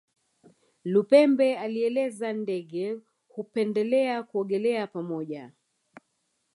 [0.83, 5.51] Lupembe alieleza Ndege hupendelea kuogelea pamoja